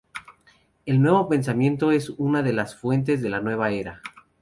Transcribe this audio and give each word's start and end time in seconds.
El 0.87 0.99
Nuevo 0.99 1.29
Pensamiento 1.29 1.91
es 1.91 2.09
una 2.09 2.41
de 2.41 2.53
las 2.53 2.75
fuentes 2.75 3.21
de 3.21 3.29
la 3.29 3.39
Nueva 3.39 3.69
Era. 3.69 4.01